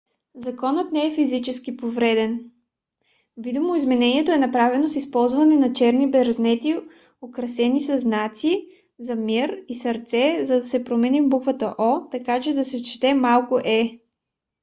знакът 0.35 0.91
не 0.91 1.07
е 1.07 1.15
физически 1.15 1.77
повреден; 1.77 2.51
видоизменението 3.37 4.31
е 4.31 4.37
направено 4.37 4.89
с 4.89 4.95
използване 4.95 5.57
на 5.57 5.73
черни 5.73 6.11
брезенти 6.11 6.75
украсени 7.21 7.81
със 7.81 8.01
знаци 8.01 8.67
за 8.99 9.15
мир 9.15 9.57
и 9.69 9.75
сърце 9.75 10.39
за 10.45 10.53
да 10.53 10.65
се 10.65 10.83
промени 10.83 11.29
буквата 11.29 11.75
о 11.77 12.09
така 12.11 12.41
че 12.41 12.53
да 12.53 12.65
се 12.65 12.83
чете 12.83 13.13
малко 13.13 13.59
е 13.63 13.99